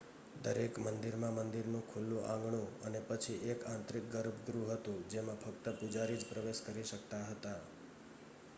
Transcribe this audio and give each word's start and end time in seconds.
દરેક 0.43 0.73
મંદિરમાં 0.77 1.35
મંદિરનું 1.37 1.83
ખુલ્લું 1.87 2.25
આંગણું 2.25 2.67
અને 2.85 2.99
પછી 3.07 3.43
એક 3.45 3.59
આંતરિક 3.65 4.05
ગર્ભગૃહ 4.11 4.69
હતું 4.71 4.99
જેમાં 5.09 5.41
ફક્ત 5.41 5.65
પૂજારી 5.77 6.17
જ 6.17 6.23
પ્રવેશ 6.25 6.61
કરી 6.63 6.83
શકતા 6.83 7.23
હતા 7.25 7.59